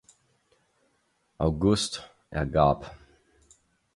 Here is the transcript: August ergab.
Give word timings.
August 1.37 2.11
ergab. 2.31 2.89